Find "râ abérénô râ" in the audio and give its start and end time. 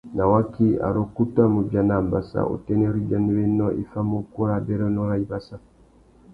4.47-5.15